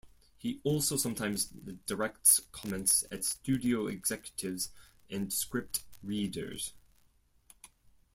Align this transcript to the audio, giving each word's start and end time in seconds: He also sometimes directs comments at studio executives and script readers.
He 0.39 0.59
also 0.63 0.97
sometimes 0.97 1.45
directs 1.85 2.39
comments 2.51 3.05
at 3.11 3.23
studio 3.23 3.85
executives 3.85 4.69
and 5.11 5.31
script 5.31 5.83
readers. 6.01 6.73